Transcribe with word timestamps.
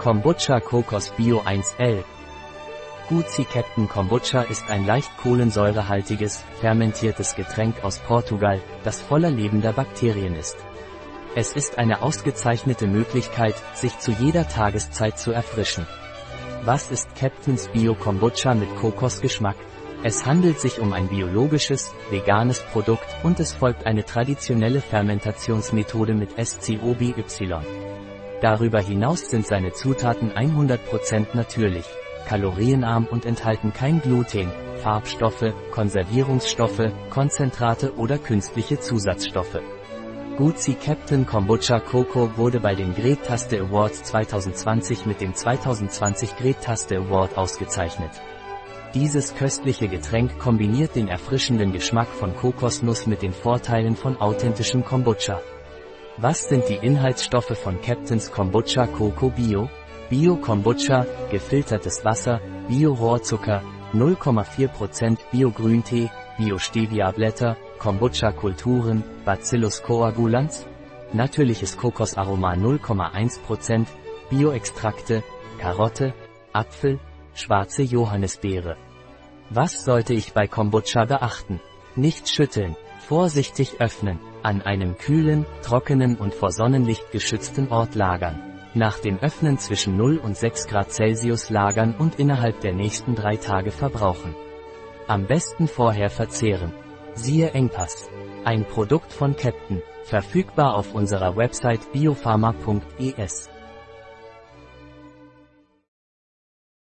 Kombucha 0.00 0.60
Kokos 0.60 1.10
Bio 1.10 1.42
1L. 1.42 2.02
Gucci 3.10 3.44
Captain 3.44 3.86
Kombucha 3.86 4.40
ist 4.40 4.70
ein 4.70 4.86
leicht 4.86 5.14
kohlensäurehaltiges, 5.18 6.42
fermentiertes 6.58 7.34
Getränk 7.34 7.84
aus 7.84 7.98
Portugal, 7.98 8.62
das 8.82 9.02
voller 9.02 9.30
lebender 9.30 9.74
Bakterien 9.74 10.36
ist. 10.36 10.56
Es 11.34 11.52
ist 11.52 11.76
eine 11.76 12.00
ausgezeichnete 12.00 12.86
Möglichkeit, 12.86 13.54
sich 13.74 13.98
zu 13.98 14.12
jeder 14.12 14.48
Tageszeit 14.48 15.18
zu 15.18 15.32
erfrischen. 15.32 15.86
Was 16.64 16.90
ist 16.90 17.14
Captain's 17.14 17.68
Bio 17.68 17.94
Kombucha 17.94 18.54
mit 18.54 18.74
Kokosgeschmack? 18.76 19.56
Es 20.02 20.24
handelt 20.24 20.60
sich 20.60 20.80
um 20.80 20.94
ein 20.94 21.08
biologisches, 21.08 21.92
veganes 22.08 22.60
Produkt 22.72 23.04
und 23.22 23.38
es 23.38 23.52
folgt 23.52 23.84
eine 23.84 24.06
traditionelle 24.06 24.80
Fermentationsmethode 24.80 26.14
mit 26.14 26.30
SCOBY. 26.42 27.14
Darüber 28.40 28.80
hinaus 28.80 29.28
sind 29.28 29.46
seine 29.46 29.72
Zutaten 29.72 30.32
100% 30.32 30.78
natürlich, 31.34 31.84
kalorienarm 32.26 33.06
und 33.06 33.26
enthalten 33.26 33.72
kein 33.72 34.00
Gluten, 34.00 34.50
Farbstoffe, 34.82 35.52
Konservierungsstoffe, 35.72 36.90
Konzentrate 37.10 37.94
oder 37.96 38.16
künstliche 38.16 38.80
Zusatzstoffe. 38.80 39.60
Gucci 40.38 40.72
Captain 40.74 41.26
Kombucha 41.26 41.80
Coco 41.80 42.30
wurde 42.38 42.60
bei 42.60 42.74
den 42.74 42.94
Great-Taste 42.94 43.60
Awards 43.60 44.04
2020 44.04 45.04
mit 45.04 45.20
dem 45.20 45.34
2020 45.34 46.36
Great-Taste 46.36 46.96
Award 46.96 47.36
ausgezeichnet. 47.36 48.10
Dieses 48.94 49.34
köstliche 49.34 49.86
Getränk 49.86 50.38
kombiniert 50.38 50.96
den 50.96 51.08
erfrischenden 51.08 51.72
Geschmack 51.72 52.08
von 52.08 52.34
Kokosnuss 52.34 53.06
mit 53.06 53.20
den 53.20 53.34
Vorteilen 53.34 53.96
von 53.96 54.16
authentischem 54.18 54.82
Kombucha. 54.82 55.42
Was 56.22 56.50
sind 56.50 56.68
die 56.68 56.74
Inhaltsstoffe 56.74 57.56
von 57.56 57.80
Captain's 57.80 58.30
Kombucha 58.30 58.86
Coco 58.86 59.30
Bio? 59.30 59.70
Bio 60.10 60.36
Kombucha, 60.36 61.06
gefiltertes 61.30 62.04
Wasser, 62.04 62.42
Bio 62.68 62.92
Rohrzucker, 62.92 63.62
0,4% 63.94 65.16
Bio 65.32 65.50
Grüntee, 65.50 66.10
Bio 66.36 66.58
Stevia 66.58 67.10
Blätter, 67.10 67.56
Kombucha 67.78 68.32
Kulturen, 68.32 69.02
Bacillus 69.24 69.82
coagulans, 69.82 70.66
natürliches 71.14 71.78
Kokosaroma 71.78 72.52
0,1%, 72.52 73.86
Bio 74.28 74.52
Extrakte, 74.52 75.22
Karotte, 75.58 76.12
Apfel, 76.52 76.98
schwarze 77.32 77.80
Johannisbeere. 77.80 78.76
Was 79.48 79.84
sollte 79.86 80.12
ich 80.12 80.34
bei 80.34 80.46
Kombucha 80.46 81.06
beachten? 81.06 81.60
Nicht 81.96 82.28
schütteln, 82.28 82.76
vorsichtig 83.08 83.80
öffnen, 83.80 84.18
an 84.42 84.62
einem 84.62 84.96
kühlen, 84.96 85.46
trockenen 85.62 86.16
und 86.16 86.34
vor 86.34 86.52
Sonnenlicht 86.52 87.10
geschützten 87.12 87.68
Ort 87.68 87.94
lagern. 87.94 88.42
Nach 88.74 88.98
dem 88.98 89.18
Öffnen 89.18 89.58
zwischen 89.58 89.96
0 89.96 90.18
und 90.18 90.36
6 90.36 90.68
Grad 90.68 90.92
Celsius 90.92 91.50
lagern 91.50 91.94
und 91.98 92.18
innerhalb 92.18 92.60
der 92.60 92.72
nächsten 92.72 93.14
drei 93.14 93.36
Tage 93.36 93.72
verbrauchen. 93.72 94.34
Am 95.08 95.26
besten 95.26 95.66
vorher 95.66 96.08
verzehren. 96.08 96.72
Siehe 97.14 97.50
Engpass. 97.50 98.08
Ein 98.44 98.64
Produkt 98.64 99.12
von 99.12 99.34
Captain, 99.34 99.82
verfügbar 100.04 100.76
auf 100.76 100.94
unserer 100.94 101.36
Website 101.36 101.92
biopharma.es. 101.92 103.50